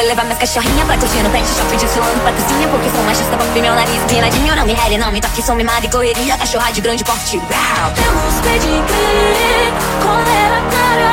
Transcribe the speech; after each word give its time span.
vou 0.00 0.08
levar 0.08 0.24
minhas 0.24 0.38
cachorrinhas 0.38 0.86
pra 0.86 0.96
curtir 0.96 1.22
no 1.22 1.30
pet 1.30 1.46
shop 1.46 1.76
desfilando 1.76 2.20
pra 2.20 2.32
cozinha 2.32 2.68
Porque 2.68 2.90
sou 2.90 3.02
machista, 3.04 3.36
pra 3.36 3.46
meu 3.60 3.74
nariz 3.74 4.02
pinadinho 4.08 4.56
Não 4.56 4.64
me 4.64 4.72
rele, 4.72 4.96
não 4.96 5.12
me 5.12 5.20
toque, 5.20 5.42
sou 5.42 5.54
mimada 5.54 5.84
e 5.84 5.90
correria 5.90 6.36
Cachorra 6.38 6.72
de 6.72 6.80
grande 6.80 7.04
porte, 7.04 7.36
wow. 7.36 7.92
Temos 7.94 8.34
pedigree, 8.40 9.68
colera 10.00 10.60
cara? 10.72 11.12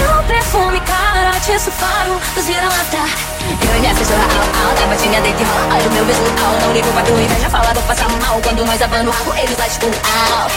Meu 0.00 0.22
perfume 0.24 0.80
cara, 0.80 1.38
te 1.40 1.58
faro 1.70 2.18
dos 2.34 2.46
vira-lata. 2.46 3.04
Eu 3.52 3.76
e 3.76 3.80
minha 3.80 3.94
cachorra 3.94 4.22
au, 4.22 4.68
au, 4.68 4.74
da 4.76 4.86
patinha 4.86 5.20
deita 5.20 5.42
e 5.42 5.44
rola 5.44 5.74
Olha 5.74 5.88
o 5.88 5.92
meu 5.92 6.04
visual, 6.06 6.54
não 6.62 6.72
ligo 6.72 6.88
pra 6.92 7.02
tua 7.02 7.20
inveja 7.20 7.50
Fala, 7.50 7.74
vou 7.74 7.82
passar 7.82 8.08
mal 8.08 8.40
quando 8.40 8.64
nós 8.64 8.80
abando 8.80 9.10
o 9.10 9.12
rabo 9.12 9.34
Eles 9.36 9.58
lá 9.58 9.66
tipo, 9.66 9.86
au. 9.86 10.48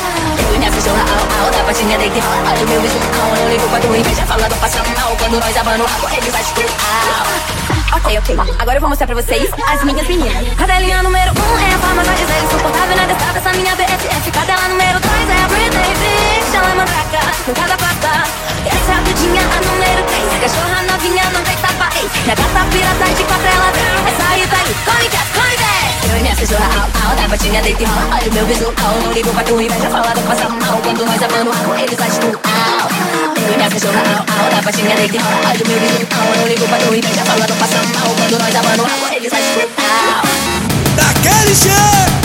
Eu 0.48 0.56
e 0.56 0.60
minha 0.60 0.72
cachorra 0.72 1.02
au, 1.02 1.46
au, 1.46 1.52
da 1.52 1.64
patinha 1.66 1.98
deita 1.98 2.18
e 2.18 2.22
rola 2.22 2.52
Olha 2.52 2.64
o 2.64 2.70
meu 2.70 2.82
visual, 2.82 3.36
não 3.38 3.50
ligo 3.50 3.68
pra 3.68 3.80
tua 3.80 3.98
inveja 3.98 4.26
Fala, 4.26 4.48
vou 4.48 4.58
passar 4.60 4.86
mal 4.96 5.16
quando 5.18 5.40
nós 5.40 5.58
abando 5.58 5.84
o 5.84 5.88
rabo 5.88 6.08
Eles 6.16 6.32
lá 6.32 6.40
tipo, 6.40 6.62
au 6.62 7.55
Ok, 7.96 8.18
ok, 8.20 8.36
agora 8.60 8.78
eu 8.78 8.82
vou 8.82 8.90
mostrar 8.90 9.08
pra 9.08 9.16
vocês 9.16 9.50
as 9.72 9.84
minhas 9.86 10.06
meninas. 10.06 10.54
Cadelinha 10.58 11.02
número 11.02 11.32
1 11.32 11.36
um 11.36 11.60
é 11.60 11.74
a 11.74 11.80
forma 11.80 12.04
mais 12.04 12.20
dizer 12.20 12.44
Insuportável 12.44 12.96
na 12.98 13.06
destrada, 13.06 13.40
essa 13.40 13.54
minha 13.54 13.74
BFF 13.74 14.32
Cadela 14.32 14.68
número 14.68 15.00
2 15.00 15.30
é 15.30 15.44
a 15.44 15.48
Britney 15.48 15.94
Bitch 15.96 16.54
Ela 16.54 16.72
é 16.72 16.76
mandraca, 16.76 17.22
nunca 17.48 17.62
dá 17.68 17.78
plata 17.78 18.30
Essa 18.68 18.92
é 18.92 18.96
a 18.96 19.00
Dudinha, 19.00 19.42
a 19.42 19.62
número 19.64 20.04
3 20.04 20.42
Cachorra 20.44 20.82
novinha, 20.92 21.24
não 21.32 21.42
tem 21.44 21.56
tapa, 21.58 21.90
ei. 21.96 22.10
Minha 22.24 22.36
gata 22.36 22.66
pirata 22.70 23.06
de 23.16 23.24
quatro, 23.24 23.48
ela 23.48 23.70
Essa 24.12 24.30
aí 24.30 24.48
tá 24.48 24.58
aí, 24.58 24.75
au, 26.54 27.10
au, 27.10 27.16
da 27.16 27.30
patinha 27.30 27.62
deita 27.62 27.84
e 27.84 27.86
rola 27.86 28.16
Olha 28.16 28.30
o 28.30 28.34
meu 28.34 28.46
visual, 28.46 28.74
não 29.04 29.12
ligo 29.14 29.30
pra 29.30 29.44
tua 29.44 29.64
inveja 29.64 29.90
Fala, 29.90 30.14
não 30.16 30.24
passa 30.24 30.50
mal 30.50 30.78
quando 30.84 31.06
nós 31.06 31.24
abando 31.24 31.50
o 31.50 31.54
rabo 31.54 31.76
Eles 31.76 31.98
lá 31.98 32.06
tipo, 32.06 32.28
au 32.28 32.90
Eu 33.42 33.54
e 33.54 33.70
cachorra 33.70 34.00
au, 34.00 34.44
au, 34.44 34.50
da 34.52 34.62
patinha 34.62 34.96
deita 34.96 35.16
e 35.16 35.20
rola 35.20 35.54
meu 35.68 35.80
visual, 35.80 36.36
não 36.38 36.48
ligo 36.48 36.68
pra 36.68 36.78
tua 36.78 36.98
inveja 36.98 37.26
Fala, 37.26 37.48
não 37.48 37.56
passa 37.58 37.78
mal 37.78 38.16
quando 38.16 38.40
nós 38.40 38.56
abando 38.56 38.84
o 38.84 38.86
rabo 38.86 39.16
Eles 39.16 39.32
lá 39.32 39.40
tipo, 39.40 39.82
au 39.82 40.24
Daquele 40.96 41.56
jeito 41.56 42.25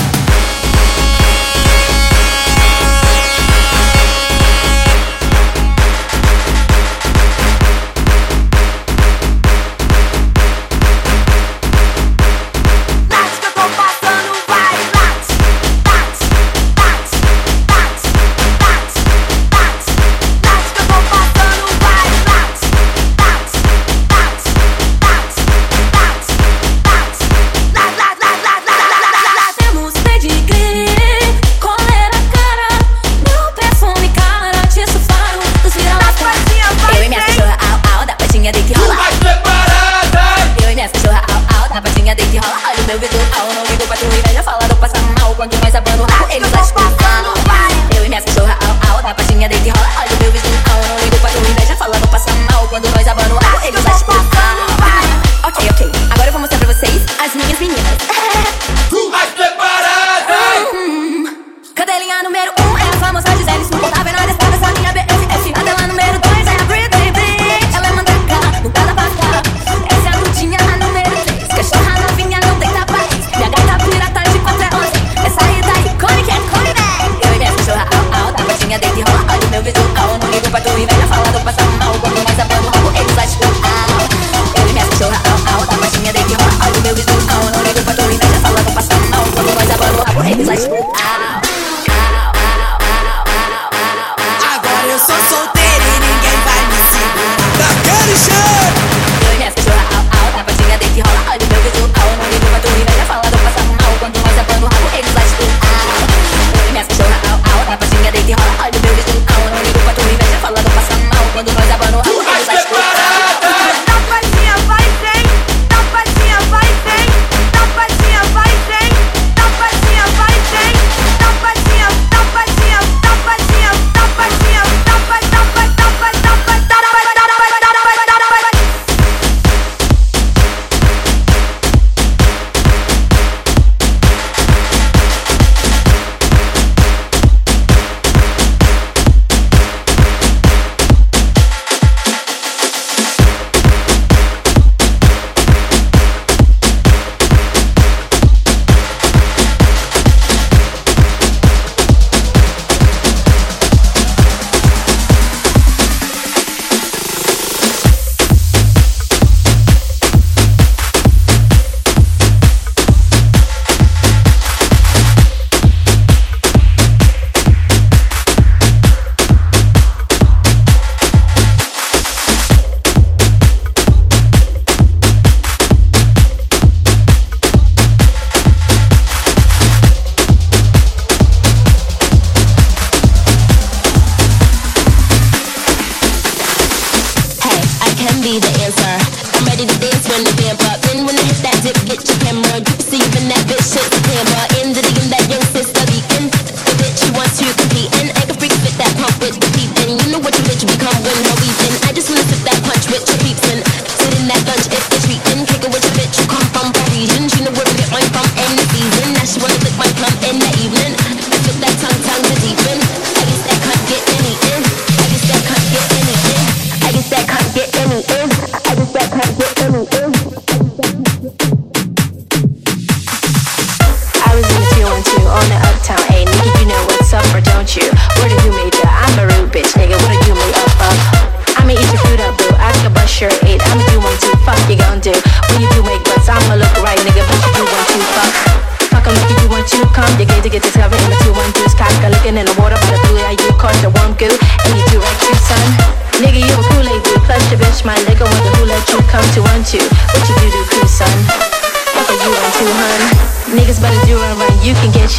be 188.22 188.36
the 188.36 188.52
answer. 188.64 188.96
I'm 189.36 189.44
ready 189.48 189.64
to 189.64 189.76
dance 189.80 190.04
when 190.08 190.24
the 190.24 190.32
vamp 190.36 190.60
up. 190.68 190.80
Then 190.84 191.08
when 191.08 191.16
I 191.16 191.24
hit 191.24 191.40
that 191.40 191.56
dip, 191.64 191.76
get 191.88 192.00
your 192.04 192.18
camera. 192.20 192.60
You 192.60 192.64
can 192.68 192.80
see 192.84 193.00
even 193.00 193.24
that 193.32 193.42
bitch 193.48 193.64
shit 193.64 193.86
the 193.88 194.00
camera. 194.04 194.42
In 194.60 194.76
the 194.76 194.82
game, 194.84 195.08
that 195.08 195.24
young 195.32 195.44
sister 195.56 195.84
beacon. 195.88 196.28
The 196.28 196.72
bitch 196.80 197.00
she 197.00 197.08
wants 197.16 197.40
to 197.40 197.48
compete 197.56 197.90
and 198.00 198.12
I 198.12 198.22
can 198.28 198.36
freak 198.36 198.52
fit 198.60 198.76
that 198.76 198.92
pump 199.00 199.16
with 199.24 199.40
the 199.40 199.48
beat. 199.56 199.72
And 199.84 199.96
you 199.96 200.06
know 200.12 200.20
what 200.20 200.36
your 200.36 200.44
bitch 200.44 200.64
become 200.68 200.96
when 201.00 201.16
her 201.16 201.36
weeping. 201.40 201.69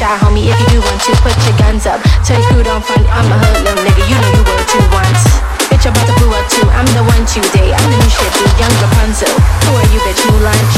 Shot, 0.01 0.17
homie, 0.17 0.49
if 0.49 0.57
you 0.57 0.65
do 0.73 0.79
want 0.81 0.97
to. 1.05 1.13
Put 1.21 1.37
your 1.45 1.53
guns 1.61 1.85
up. 1.85 2.01
Tell 2.25 2.33
your 2.33 2.49
crew 2.49 2.63
don't 2.63 2.81
front. 2.81 3.05
I'm 3.13 3.29
a 3.29 3.37
hoodlum, 3.37 3.85
nigga. 3.85 4.01
You 4.09 4.17
know 4.17 4.33
you 4.33 4.41
were 4.49 4.65
two 4.65 4.81
once. 4.89 5.29
Bitch, 5.69 5.85
I'm 5.85 5.93
about 5.93 6.09
to 6.09 6.13
blew 6.17 6.33
up 6.33 6.49
too. 6.49 6.65
I'm 6.73 6.89
the 6.97 7.05
one 7.05 7.21
today. 7.29 7.69
I'm 7.69 7.85
the 7.85 7.97
new 8.01 8.09
shit, 8.09 8.33
dude. 8.33 8.49
Young 8.57 8.73
Rapunzel. 8.81 9.29
Who 9.29 9.77
are 9.77 9.89
you, 9.93 10.01
bitch? 10.01 10.25
New 10.25 10.41
lunch. 10.41 10.73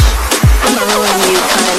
I'ma 0.68 0.84
ruin 0.92 1.16
you. 1.32 1.73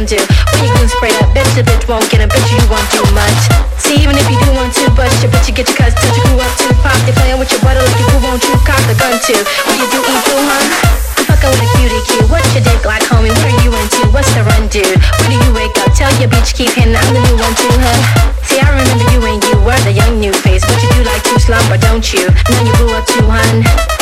Fuck 0.00 0.08
you 0.08 0.16
gon' 0.16 0.16
do? 0.16 0.32
When 0.56 0.64
you 0.64 0.72
goon 0.72 0.88
sprayed 0.88 1.16
up, 1.20 1.28
bitch, 1.36 1.52
the 1.52 1.60
bitch 1.60 1.84
won't 1.84 2.08
get 2.08 2.24
a 2.24 2.28
bitch, 2.28 2.48
you 2.48 2.64
won't 2.72 2.88
do 2.88 3.04
much. 3.12 3.40
See, 3.76 4.00
even 4.00 4.16
if 4.16 4.24
you 4.32 4.40
do 4.40 4.48
want 4.56 4.72
to, 4.80 4.88
bust 4.96 5.20
your 5.20 5.28
bitch, 5.28 5.44
you 5.48 5.52
get 5.52 5.68
your 5.68 5.76
cousin, 5.76 6.00
touch 6.00 6.16
your 6.16 6.24
crew 6.24 6.40
up 6.40 6.52
too. 6.56 6.72
Pop, 6.80 6.96
they 7.04 7.12
playing 7.12 7.36
with 7.36 7.52
your 7.52 7.60
butter 7.60 7.84
like 7.84 7.98
you 8.00 8.08
who 8.08 8.18
won't 8.24 8.40
you 8.40 8.56
cock 8.64 8.80
the 8.88 8.96
gun 8.96 9.12
too. 9.20 9.36
What 9.68 9.76
you 9.76 9.84
do, 9.92 10.00
eat 10.00 10.22
too, 10.24 10.40
huh? 10.40 11.20
I'm 11.20 11.24
fucking 11.28 11.52
with 11.52 11.64
a 11.64 11.68
cutie 11.76 12.00
cue. 12.08 12.24
What's 12.32 12.48
your 12.56 12.64
dick 12.64 12.80
like, 12.88 13.04
homie? 13.12 13.34
What 13.44 13.52
you 13.60 13.76
into? 13.76 14.00
What's 14.08 14.32
the 14.32 14.40
run, 14.48 14.72
dude? 14.72 14.88
When 15.20 15.28
do 15.28 15.36
you 15.36 15.52
wake 15.52 15.76
up? 15.84 15.92
Tell 15.92 16.08
your 16.16 16.32
bitch 16.32 16.56
keep 16.56 16.72
hitting. 16.72 16.96
I'm 16.96 17.10
the 17.12 17.20
new 17.20 17.36
one 17.36 17.52
too, 17.60 17.74
huh? 17.84 18.00
See, 18.48 18.56
I 18.56 18.72
remember 18.72 19.04
you 19.12 19.20
and 19.20 19.40
you 19.52 19.56
were 19.60 19.80
the 19.84 19.92
young 19.92 20.16
new 20.16 20.32
face, 20.32 20.64
but 20.64 20.80
you 20.80 20.88
do 20.96 21.04
like 21.04 21.20
to 21.28 21.36
slumber, 21.36 21.76
don't 21.76 22.06
you? 22.08 22.24
Now 22.48 22.60
you 22.64 22.72
blew 22.80 22.96
up 22.96 23.04
too, 23.04 23.26
hun. 23.28 23.99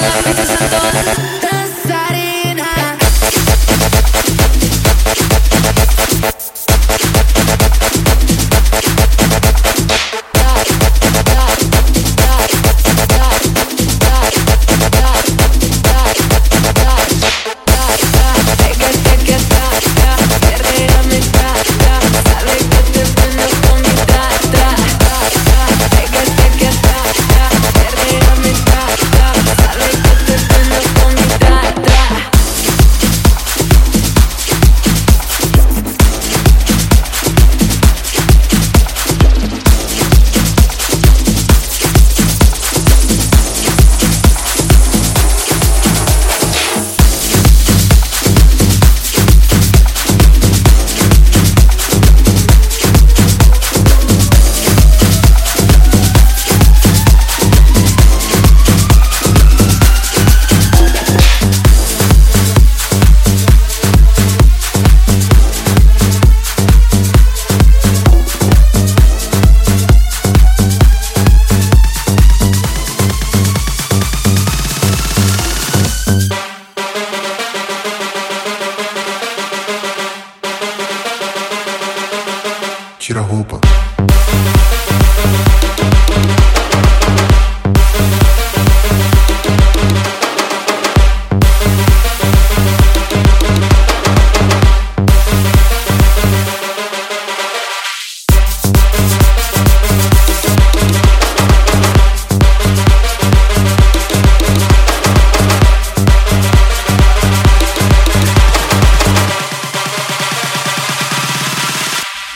Dance, 0.00 1.49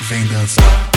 vem 0.08 0.26
dançar. 0.26 0.90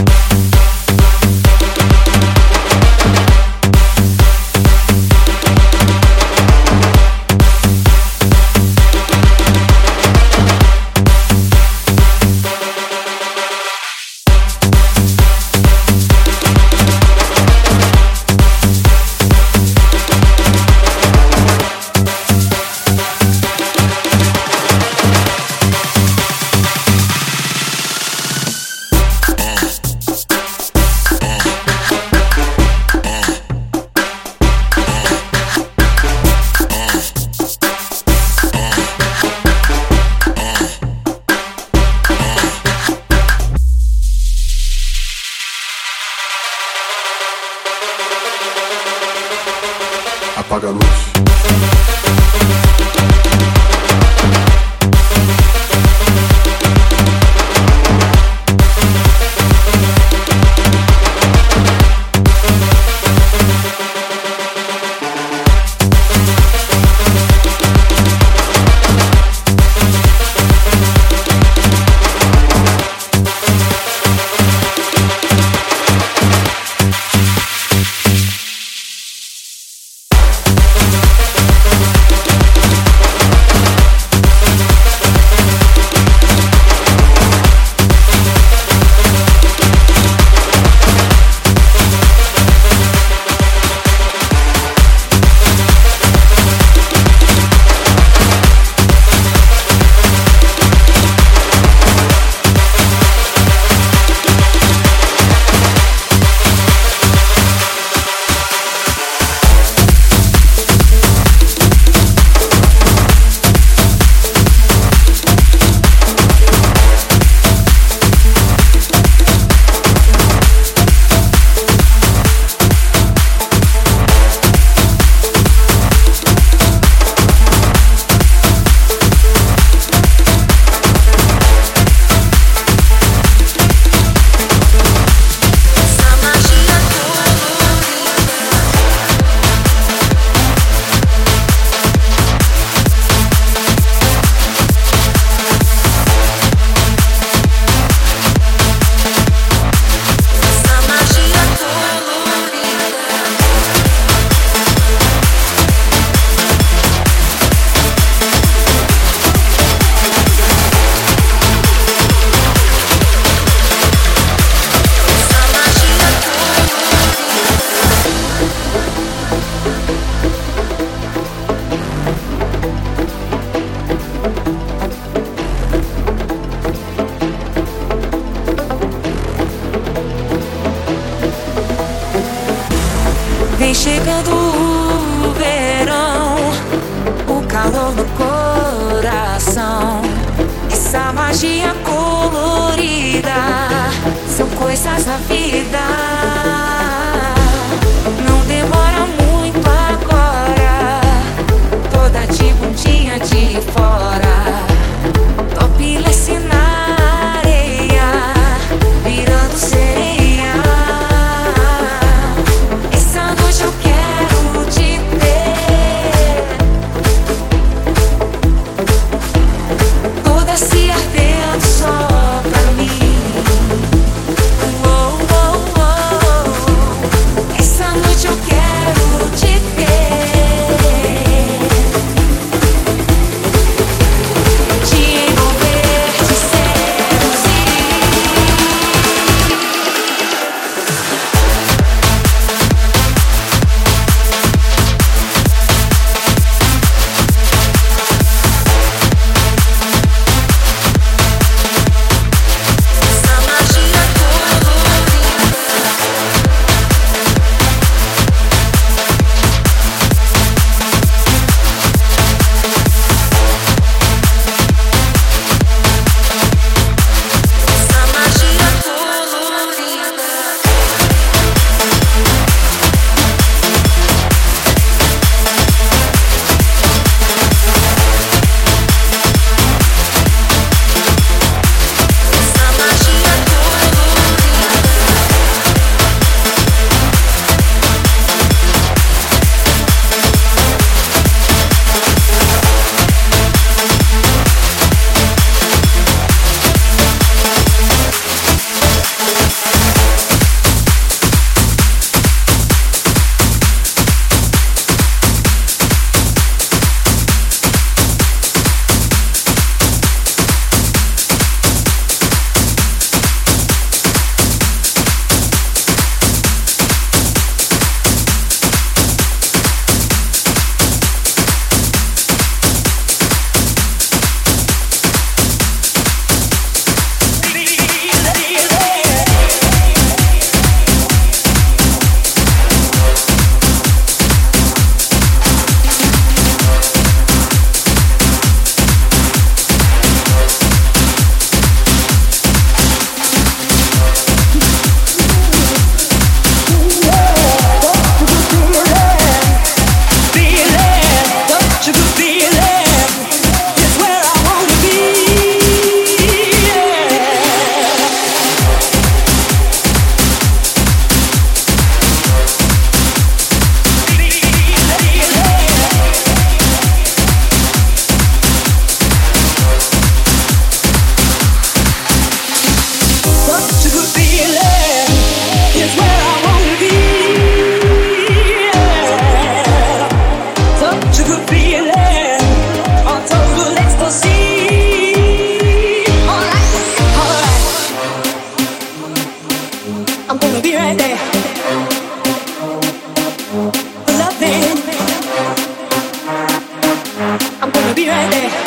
right 398.09 398.31
there. 398.31 398.66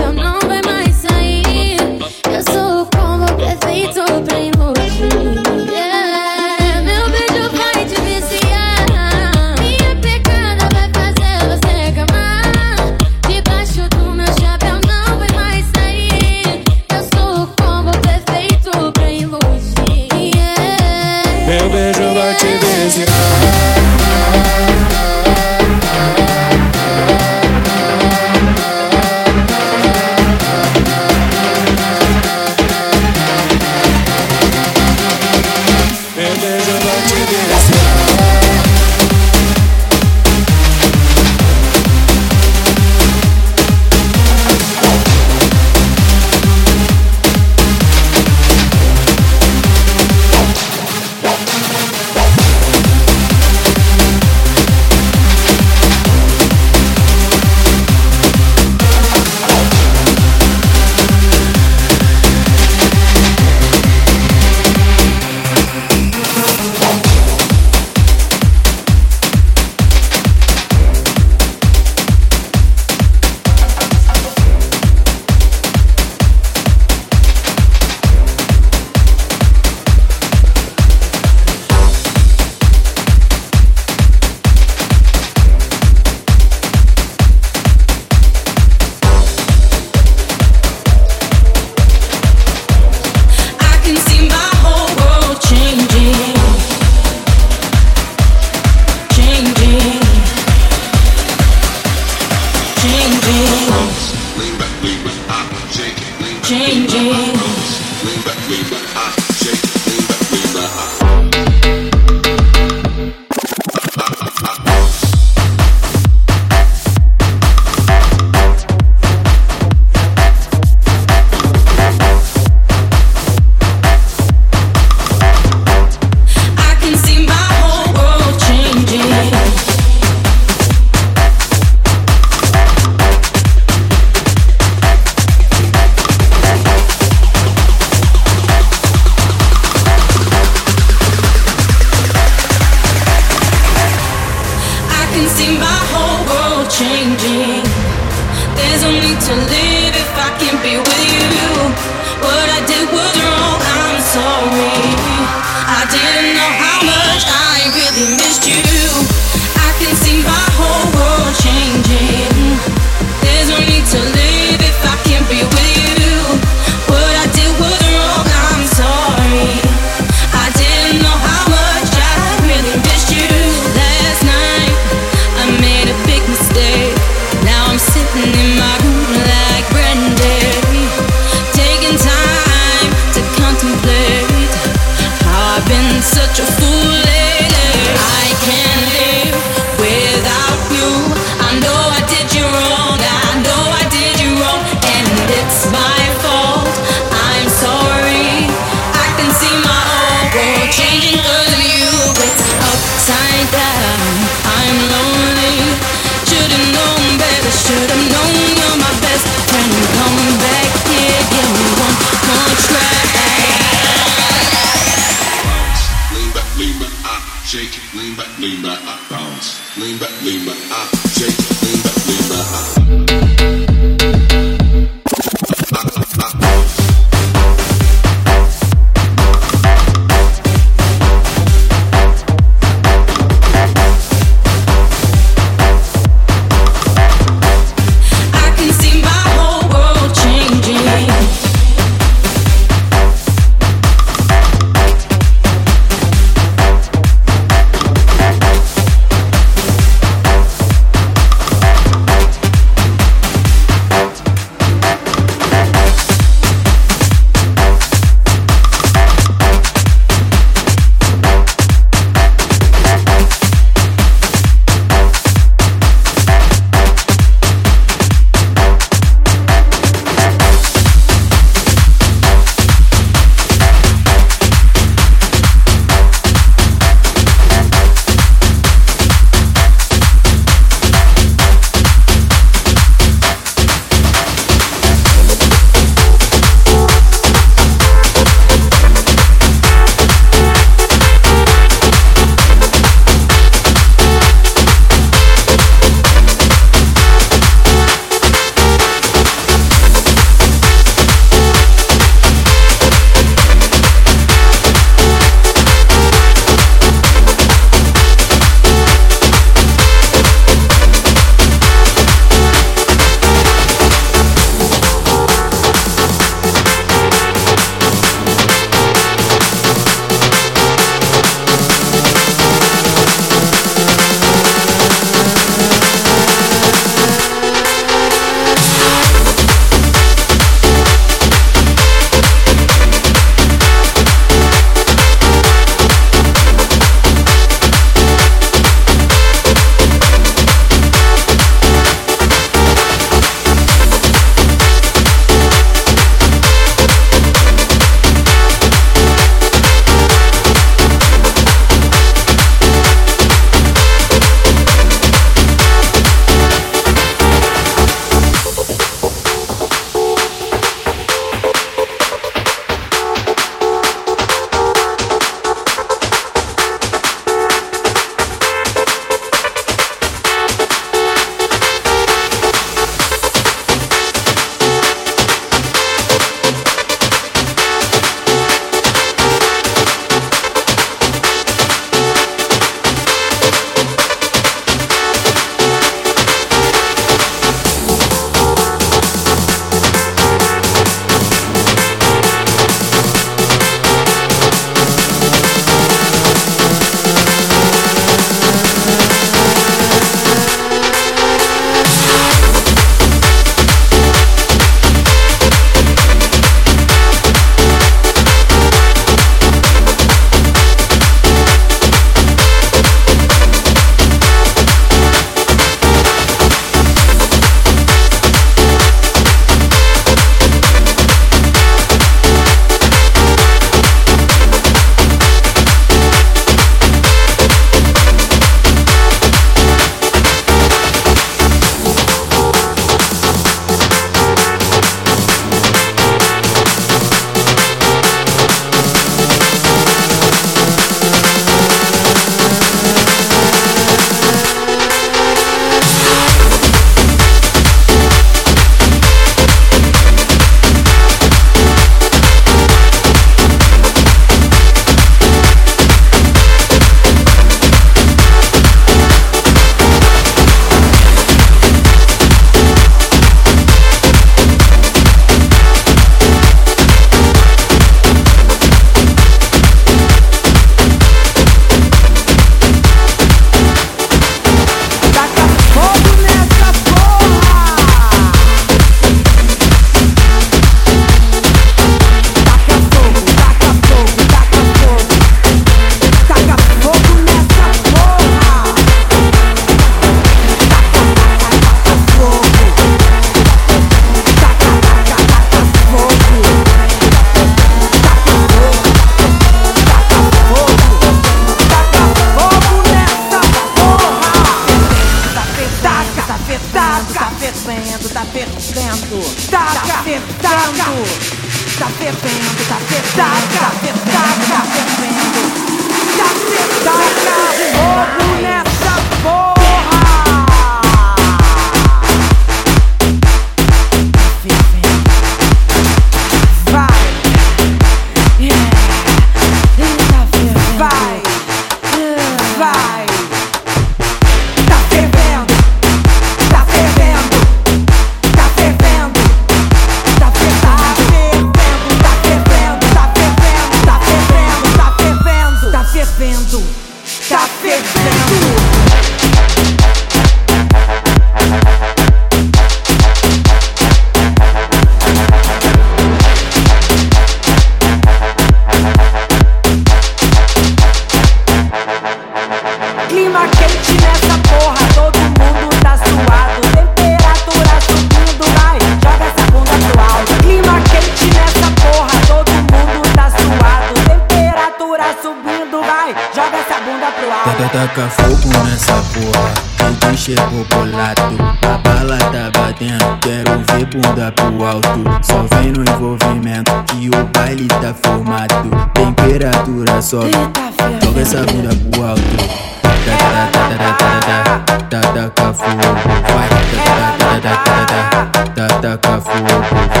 Takafua 598.97 600.00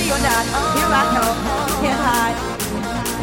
ready 0.00 0.12
or 0.12 0.18
not, 0.22 0.44
here 0.76 0.88
I 0.88 1.04
come, 1.12 1.38
can't 1.82 2.00
hide. 2.00 2.36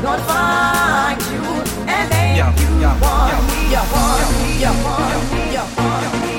Gonna 0.03 0.23
find 0.23 1.21
you 1.32 1.41
and 1.88 2.09
make 2.09 2.38
yo, 2.38 2.45
you 2.53 2.82
yo, 2.82 2.89
want 3.01 3.34
yo, 3.34 3.38
me, 3.49 3.59
you 3.73 3.84
want 3.93 4.30
me, 4.38 4.49
you 4.61 4.73
want 4.86 5.32
me, 5.32 5.53
you 5.53 5.65
want 5.78 6.21
me. 6.21 6.36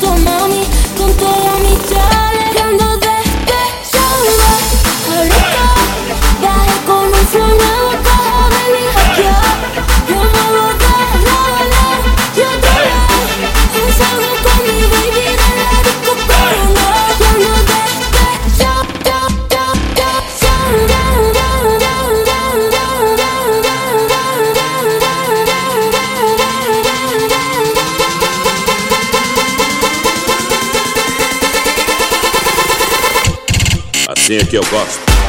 tu 0.00 0.06
amor 0.06 0.53
Assim 34.34 34.42
é 34.42 34.46
que 34.46 34.56
eu 34.56 34.64
gosto. 34.64 35.23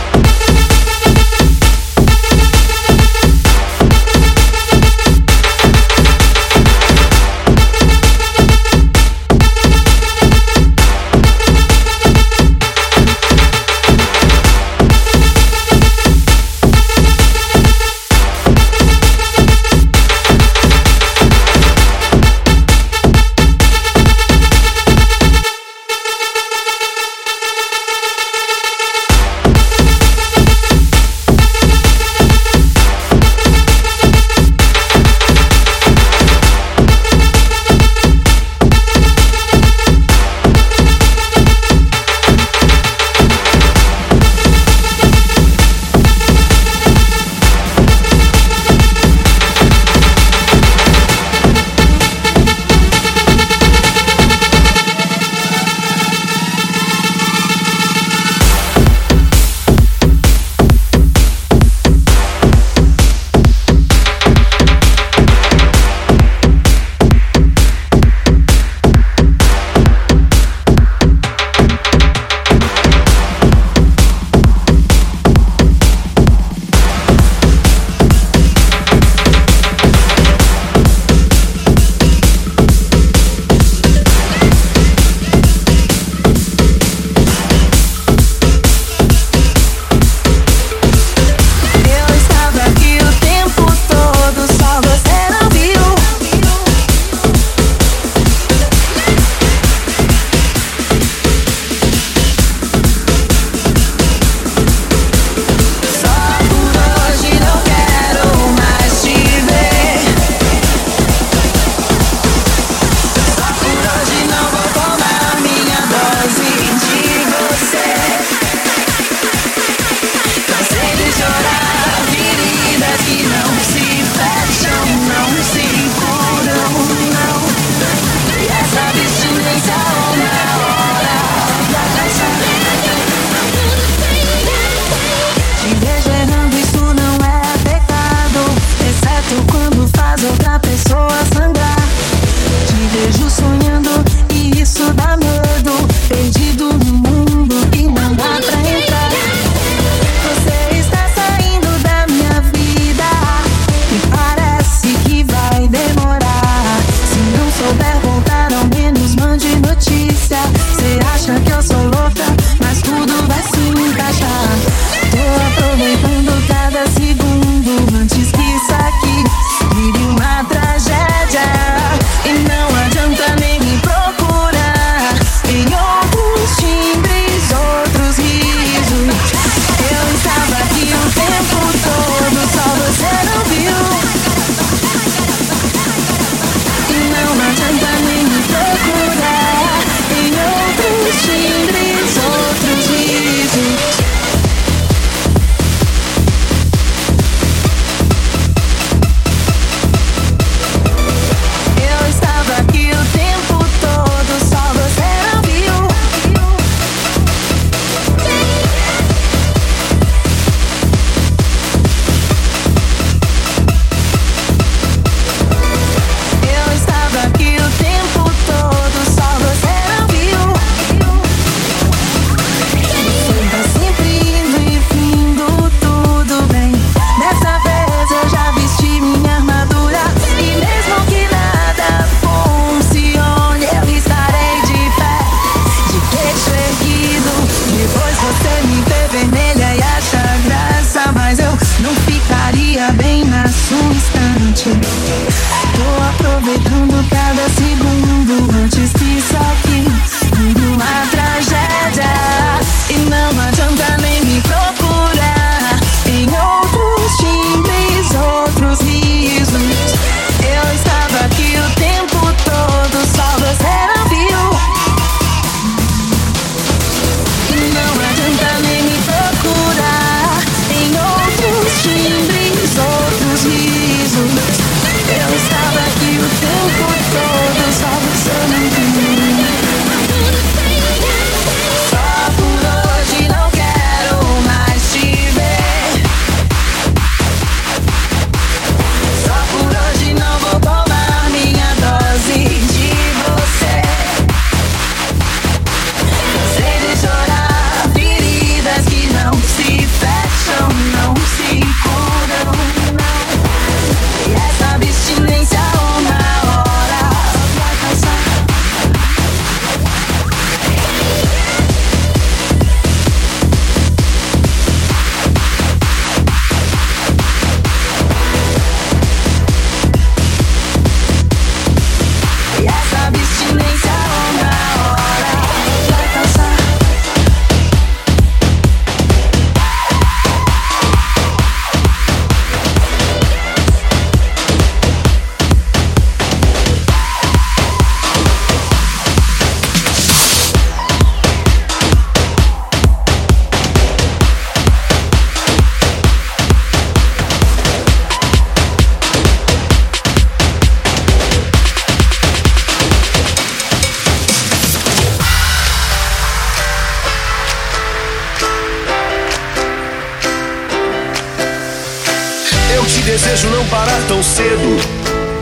Desejo 363.15 363.47
não 363.47 363.65
parar 363.67 364.01
tão 364.09 364.21
cedo, 364.21 364.77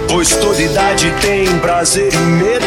pois 0.07 0.29
toda 0.35 0.61
idade 0.61 1.11
tem 1.21 1.47
prazer 1.57 2.13
e 2.13 2.17
medo. 2.17 2.65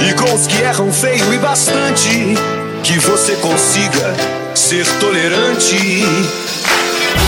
E 0.00 0.14
com 0.14 0.34
os 0.34 0.46
que 0.46 0.62
erram 0.62 0.90
feio 0.90 1.34
e 1.34 1.36
bastante, 1.36 2.34
que 2.82 2.98
você 3.00 3.36
consiga 3.36 4.14
ser 4.54 4.86
tolerante. 4.98 6.06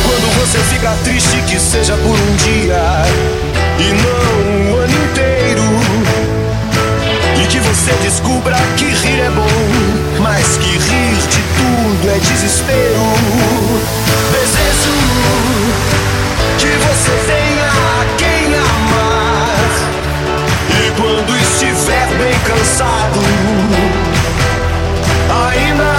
Quando 0.07 0.41
você 0.41 0.59
fica 0.73 0.91
triste, 1.05 1.37
que 1.51 1.61
seja 1.61 1.95
por 1.99 2.19
um 2.19 2.37
dia 2.37 2.81
e 3.79 3.93
não 3.93 4.73
o 4.73 4.79
ano 4.79 5.05
inteiro. 5.05 5.65
E 7.43 7.47
que 7.47 7.61
você 7.61 7.93
descubra 8.03 8.57
que 8.79 8.87
rir 8.87 9.21
é 9.21 9.31
bom, 9.31 10.23
mas 10.23 10.57
que 10.57 10.79
rir 10.79 11.17
de 11.29 11.43
tudo 11.59 12.11
é 12.11 12.19
desespero. 12.21 13.85
Desejo 14.33 15.64
cansado, 22.47 23.21
ainda 25.49 25.94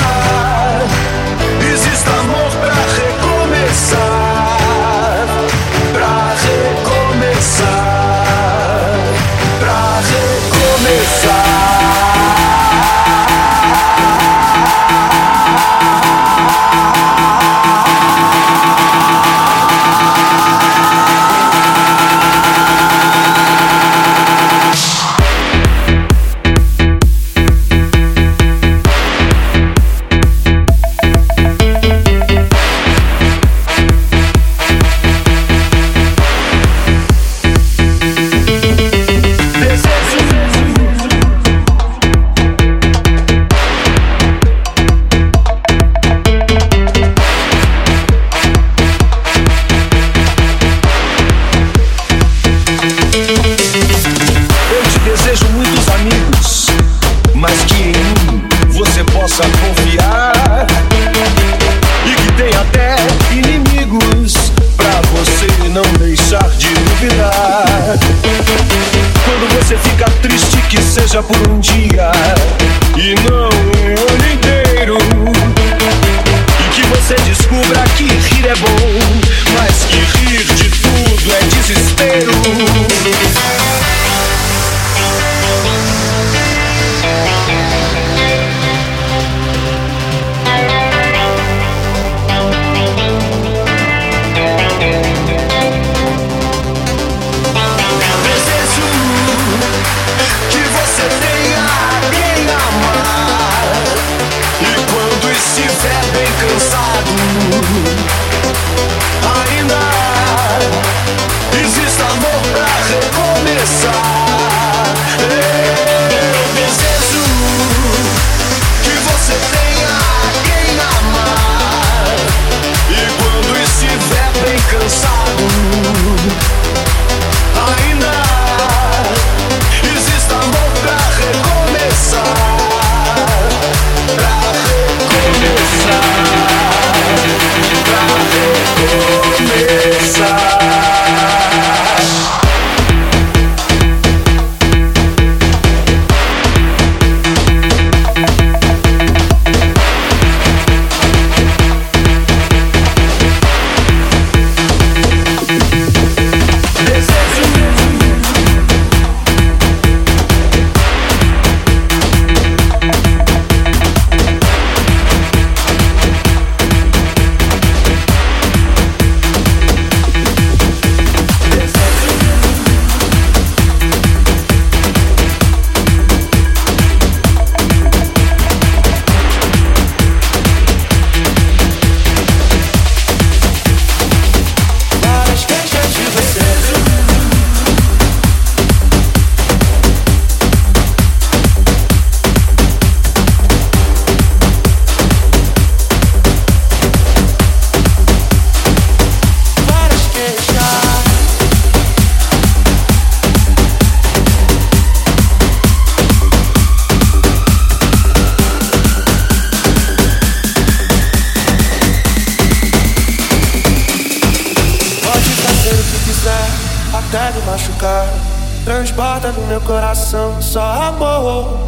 Transborda 219.06 219.32
no 219.34 219.48
meu 219.48 219.62
coração 219.62 220.42
só 220.42 220.64
amor. 220.64 221.60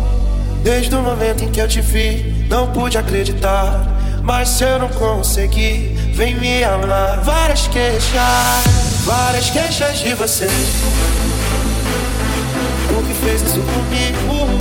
Desde 0.64 0.96
o 0.96 1.04
momento 1.04 1.44
em 1.44 1.52
que 1.52 1.62
eu 1.62 1.68
te 1.68 1.82
vi, 1.82 2.48
não 2.50 2.72
pude 2.72 2.98
acreditar. 2.98 3.86
Mas 4.24 4.50
se 4.50 4.64
eu 4.64 4.80
não 4.80 4.90
conseguir, 4.90 5.94
vem 6.16 6.34
me 6.34 6.64
amar. 6.64 7.20
Várias 7.22 7.68
queixas, 7.68 9.04
várias 9.06 9.52
queixas 9.52 10.00
de 10.00 10.16
você. 10.16 10.48
O 12.98 13.04
que 13.04 13.14
fez 13.24 13.44
isso 13.44 13.62
comigo? 13.62 14.60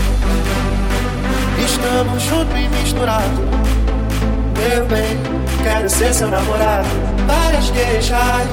Estamos 1.64 2.22
juntos 2.24 2.58
e 2.58 2.68
misturados. 2.68 3.38
Meu 4.58 4.84
bem, 4.84 5.18
quero 5.62 5.88
ser 5.88 6.12
seu 6.12 6.28
namorado. 6.28 6.88
Várias 7.26 7.70
queixas, 7.70 8.46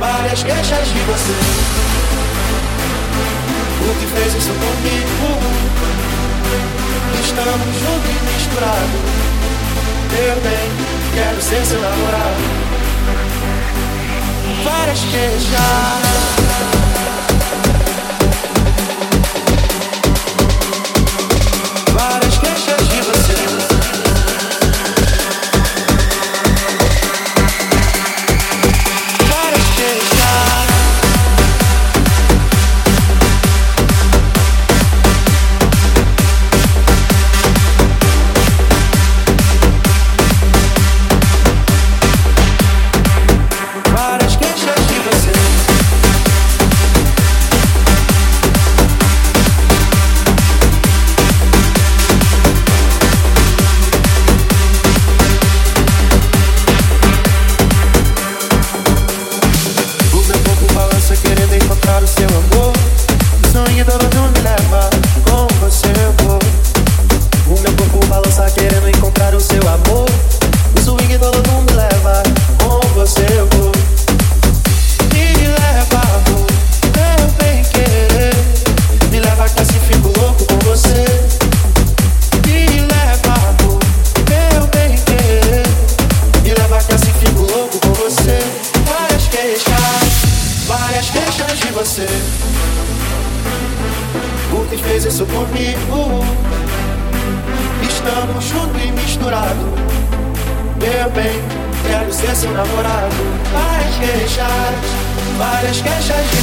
várias 0.00 0.42
queixas 0.42 0.88
de 0.88 0.98
você. 1.00 1.87
Tudo 3.88 4.00
que 4.00 4.06
fez 4.06 4.34
isso 4.34 4.50
comigo 4.50 5.38
Estamos 7.24 7.74
juntos 7.74 8.10
e 8.10 8.34
misturados. 8.34 9.00
Meu 10.12 10.36
bem, 10.42 10.68
quero 11.14 11.40
ser 11.40 11.64
seu 11.64 11.80
namorado. 11.80 12.42
Várias 14.62 15.00
queixas 15.04 16.47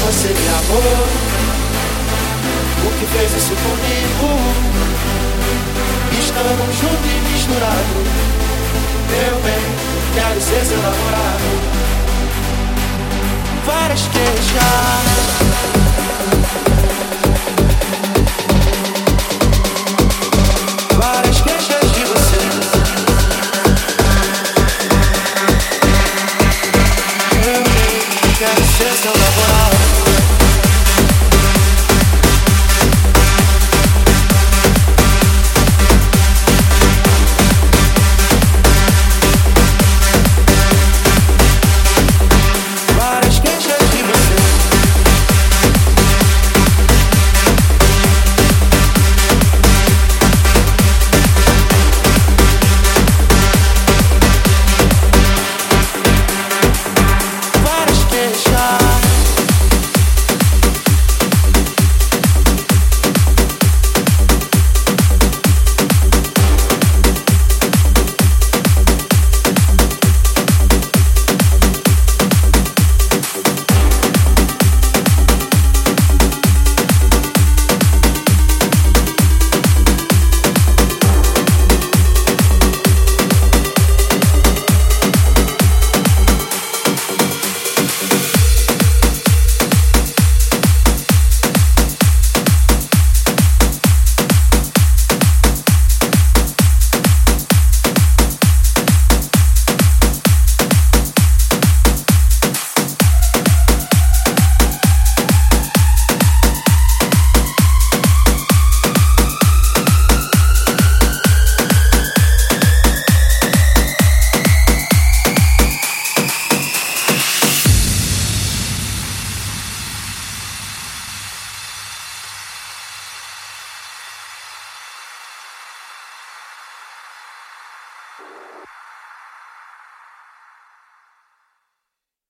você 0.05 0.27
me 0.27 0.47
amou. 0.49 1.07
O 2.85 2.89
que 2.99 3.05
fez 3.07 3.31
isso 3.35 3.55
comigo? 3.55 4.39
Estamos 6.19 6.75
juntos 6.77 7.11
e 7.11 7.31
misturados. 7.31 8.07
Meu 9.09 9.41
bem, 9.41 9.65
quero 10.13 10.39
ser 10.41 10.63
seu 10.63 10.77
namorado. 10.77 11.49
Várias 13.65 14.01
queixas. 14.07 15.84